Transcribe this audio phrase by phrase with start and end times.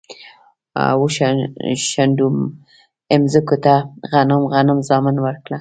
[0.99, 1.03] و،
[1.89, 2.27] شنډو
[3.21, 3.75] مځکوته
[4.11, 5.49] غنم، غنم زامن ورکړه